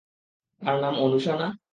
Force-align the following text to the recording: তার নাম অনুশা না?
তার 0.61 0.77
নাম 0.81 0.95
অনুশা 0.99 1.33
না? 1.35 1.47